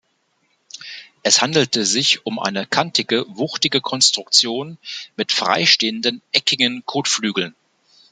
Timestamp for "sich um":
1.85-2.39